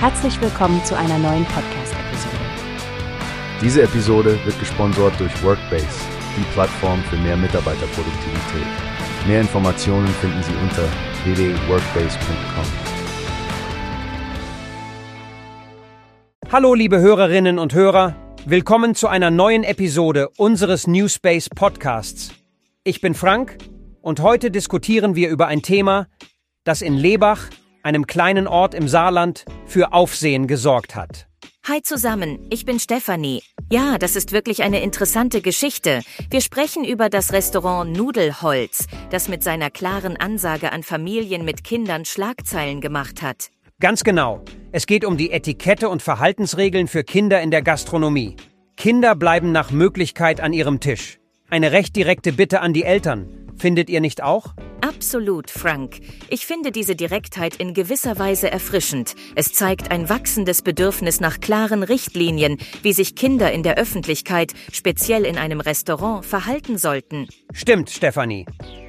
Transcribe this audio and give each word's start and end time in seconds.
Herzlich 0.00 0.40
willkommen 0.40 0.84
zu 0.84 0.96
einer 0.96 1.18
neuen 1.18 1.44
Podcast-Episode. 1.46 2.36
Diese 3.60 3.82
Episode 3.82 4.38
wird 4.44 4.56
gesponsert 4.60 5.18
durch 5.18 5.42
Workbase, 5.42 5.88
die 6.36 6.44
Plattform 6.52 7.02
für 7.02 7.16
mehr 7.16 7.36
Mitarbeiterproduktivität. 7.36 8.68
Mehr 9.26 9.40
Informationen 9.40 10.06
finden 10.06 10.40
Sie 10.44 10.52
unter 10.62 10.84
www.workbase.com. 11.24 12.64
Hallo 16.52 16.74
liebe 16.74 17.00
Hörerinnen 17.00 17.58
und 17.58 17.74
Hörer, 17.74 18.14
willkommen 18.46 18.94
zu 18.94 19.08
einer 19.08 19.32
neuen 19.32 19.64
Episode 19.64 20.28
unseres 20.36 20.86
Newspace 20.86 21.50
Podcasts. 21.50 22.30
Ich 22.84 23.00
bin 23.00 23.14
Frank 23.14 23.58
und 24.00 24.20
heute 24.20 24.52
diskutieren 24.52 25.16
wir 25.16 25.28
über 25.28 25.48
ein 25.48 25.62
Thema, 25.62 26.06
das 26.62 26.82
in 26.82 26.94
Lebach, 26.94 27.48
einem 27.82 28.06
kleinen 28.06 28.46
Ort 28.46 28.74
im 28.74 28.88
Saarland, 28.88 29.44
für 29.66 29.92
Aufsehen 29.92 30.46
gesorgt 30.46 30.94
hat. 30.94 31.26
Hi 31.68 31.82
zusammen, 31.82 32.46
ich 32.50 32.64
bin 32.64 32.80
Stefanie. 32.80 33.42
Ja, 33.70 33.98
das 33.98 34.16
ist 34.16 34.32
wirklich 34.32 34.62
eine 34.62 34.80
interessante 34.80 35.42
Geschichte. 35.42 36.00
Wir 36.30 36.40
sprechen 36.40 36.82
über 36.82 37.10
das 37.10 37.32
Restaurant 37.32 37.94
Nudelholz, 37.94 38.86
das 39.10 39.28
mit 39.28 39.42
seiner 39.42 39.68
klaren 39.68 40.16
Ansage 40.16 40.72
an 40.72 40.82
Familien 40.82 41.44
mit 41.44 41.64
Kindern 41.64 42.06
Schlagzeilen 42.06 42.80
gemacht 42.80 43.20
hat. 43.20 43.50
Ganz 43.80 44.02
genau. 44.02 44.42
Es 44.72 44.86
geht 44.86 45.04
um 45.04 45.18
die 45.18 45.30
Etikette 45.30 45.90
und 45.90 46.02
Verhaltensregeln 46.02 46.88
für 46.88 47.04
Kinder 47.04 47.40
in 47.42 47.50
der 47.50 47.62
Gastronomie. 47.62 48.36
Kinder 48.76 49.14
bleiben 49.14 49.52
nach 49.52 49.70
Möglichkeit 49.70 50.40
an 50.40 50.52
ihrem 50.52 50.80
Tisch. 50.80 51.18
Eine 51.50 51.72
recht 51.72 51.94
direkte 51.94 52.32
Bitte 52.32 52.60
an 52.60 52.72
die 52.72 52.84
Eltern. 52.84 53.28
Findet 53.56 53.90
ihr 53.90 54.00
nicht 54.00 54.22
auch? 54.22 54.54
Absolut, 54.80 55.50
Frank. 55.50 56.00
Ich 56.28 56.46
finde 56.46 56.70
diese 56.70 56.94
Direktheit 56.94 57.56
in 57.56 57.74
gewisser 57.74 58.18
Weise 58.18 58.50
erfrischend. 58.50 59.14
Es 59.34 59.52
zeigt 59.52 59.90
ein 59.90 60.08
wachsendes 60.08 60.62
Bedürfnis 60.62 61.20
nach 61.20 61.40
klaren 61.40 61.82
Richtlinien, 61.82 62.58
wie 62.82 62.92
sich 62.92 63.14
Kinder 63.14 63.50
in 63.52 63.62
der 63.62 63.76
Öffentlichkeit, 63.76 64.54
speziell 64.72 65.24
in 65.24 65.36
einem 65.36 65.60
Restaurant, 65.60 66.24
verhalten 66.24 66.78
sollten. 66.78 67.28
Stimmt, 67.52 67.90
Stefanie. 67.90 68.46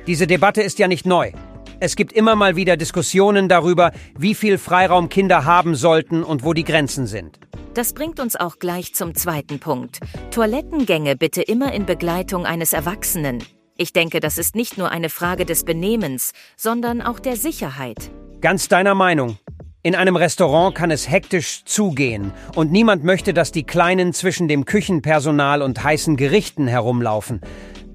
Diese 0.07 0.27
Debatte 0.27 0.61
ist 0.61 0.79
ja 0.79 0.87
nicht 0.87 1.05
neu. 1.05 1.31
Es 1.79 1.95
gibt 1.95 2.13
immer 2.13 2.35
mal 2.35 2.55
wieder 2.55 2.75
Diskussionen 2.75 3.47
darüber, 3.47 3.91
wie 4.17 4.35
viel 4.35 4.57
Freiraum 4.57 5.09
Kinder 5.09 5.45
haben 5.45 5.75
sollten 5.75 6.23
und 6.23 6.43
wo 6.43 6.53
die 6.53 6.65
Grenzen 6.65 7.07
sind. 7.07 7.39
Das 7.73 7.93
bringt 7.93 8.19
uns 8.19 8.35
auch 8.35 8.59
gleich 8.59 8.93
zum 8.93 9.15
zweiten 9.15 9.59
Punkt. 9.59 9.99
Toilettengänge 10.31 11.15
bitte 11.15 11.41
immer 11.41 11.71
in 11.73 11.85
Begleitung 11.85 12.45
eines 12.45 12.73
Erwachsenen. 12.73 13.43
Ich 13.81 13.93
denke, 13.93 14.19
das 14.19 14.37
ist 14.37 14.57
nicht 14.57 14.77
nur 14.77 14.91
eine 14.91 15.07
Frage 15.07 15.45
des 15.45 15.63
Benehmens, 15.63 16.33
sondern 16.57 17.01
auch 17.01 17.17
der 17.17 17.37
Sicherheit. 17.37 18.11
Ganz 18.41 18.67
deiner 18.67 18.93
Meinung. 18.93 19.37
In 19.83 19.95
einem 19.95 20.17
Restaurant 20.17 20.75
kann 20.75 20.91
es 20.91 21.09
hektisch 21.09 21.63
zugehen 21.63 22.33
und 22.55 22.73
niemand 22.73 23.05
möchte, 23.05 23.33
dass 23.33 23.53
die 23.53 23.63
Kleinen 23.63 24.11
zwischen 24.11 24.49
dem 24.49 24.65
Küchenpersonal 24.65 25.61
und 25.61 25.81
heißen 25.81 26.17
Gerichten 26.17 26.67
herumlaufen. 26.67 27.39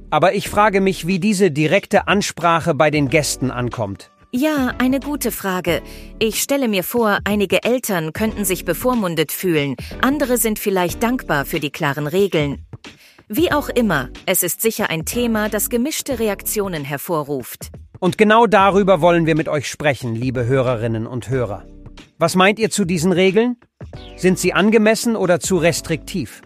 Aber 0.08 0.32
ich 0.32 0.48
frage 0.48 0.80
mich, 0.80 1.06
wie 1.06 1.18
diese 1.18 1.50
direkte 1.50 2.08
Ansprache 2.08 2.72
bei 2.72 2.90
den 2.90 3.10
Gästen 3.10 3.50
ankommt. 3.50 4.10
Ja, 4.32 4.72
eine 4.78 5.00
gute 5.00 5.30
Frage. 5.30 5.82
Ich 6.18 6.40
stelle 6.40 6.68
mir 6.68 6.82
vor, 6.82 7.18
einige 7.24 7.62
Eltern 7.62 8.14
könnten 8.14 8.46
sich 8.46 8.64
bevormundet 8.64 9.32
fühlen, 9.32 9.77
andere 10.00 10.38
sind 10.38 10.58
vielleicht 10.58 11.02
dankbar 11.02 11.44
für 11.44 11.60
die 11.60 11.70
klaren 11.70 12.06
Regeln. 12.06 12.64
Wie 13.28 13.50
auch 13.50 13.70
immer, 13.70 14.11
es 14.27 14.42
ist 14.42 14.61
sicher 14.61 14.91
ein 14.91 15.06
Thema, 15.06 15.48
das 15.48 15.70
gemischte 15.70 16.19
Reaktionen 16.19 16.84
hervorruft. 16.84 17.70
Und 17.98 18.19
genau 18.19 18.47
darüber 18.47 19.00
wollen 19.00 19.25
wir 19.25 19.34
mit 19.34 19.48
euch 19.48 19.70
sprechen, 19.70 20.14
liebe 20.14 20.44
Hörerinnen 20.44 21.06
und 21.06 21.30
Hörer. 21.30 21.64
Was 22.19 22.36
meint 22.36 22.58
ihr 22.58 22.69
zu 22.69 22.84
diesen 22.84 23.12
Regeln? 23.12 23.56
Sind 24.17 24.39
sie 24.39 24.52
angemessen 24.52 25.17
oder 25.17 25.40
zu 25.40 25.57
restriktiv? 25.57 26.42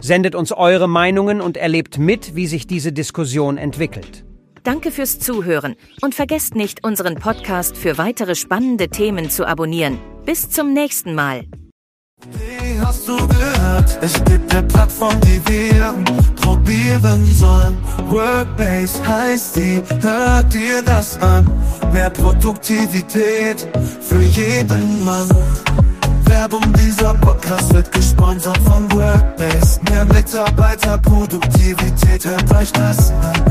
Sendet 0.00 0.34
uns 0.34 0.52
eure 0.52 0.88
Meinungen 0.88 1.42
und 1.42 1.58
erlebt 1.58 1.98
mit, 1.98 2.34
wie 2.34 2.46
sich 2.46 2.66
diese 2.66 2.92
Diskussion 2.92 3.58
entwickelt. 3.58 4.24
Danke 4.62 4.92
fürs 4.92 5.18
Zuhören 5.18 5.76
und 6.00 6.14
vergesst 6.14 6.54
nicht, 6.54 6.82
unseren 6.82 7.16
Podcast 7.16 7.76
für 7.76 7.98
weitere 7.98 8.34
spannende 8.34 8.88
Themen 8.88 9.28
zu 9.28 9.46
abonnieren. 9.46 9.98
Bis 10.24 10.48
zum 10.48 10.72
nächsten 10.72 11.14
Mal. 11.14 11.44
Wie 12.76 12.80
hast 12.82 13.08
du 13.08 13.16
gehört? 13.16 13.98
Es 14.02 14.12
gibt 14.24 14.54
eine 14.54 14.62
Plattform, 14.64 15.18
die 15.22 15.40
wir 15.48 15.94
probieren 16.42 17.24
sollen. 17.34 17.78
Workbase 18.10 19.00
heißt 19.06 19.56
die, 19.56 19.82
hört 20.02 20.52
dir 20.52 20.82
das 20.82 21.18
an. 21.22 21.50
Mehr 21.94 22.10
Produktivität 22.10 23.66
für 24.02 24.20
jeden 24.20 25.02
Mann. 25.06 25.26
Werbung 26.26 26.70
dieser 26.74 27.14
Podcast 27.14 27.72
wird 27.72 27.90
gesponsert 27.92 28.58
von 28.58 28.92
Workbase. 28.92 29.80
Mehr 29.88 30.04
Mitarbeiterproduktivität, 30.04 32.26
hört 32.26 32.54
euch 32.56 32.70
das 32.72 33.10
an. 33.10 33.42